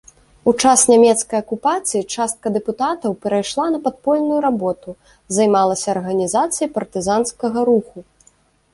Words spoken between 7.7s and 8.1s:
руху.